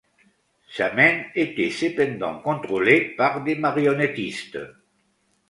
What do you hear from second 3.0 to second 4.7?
par des marionnettistes.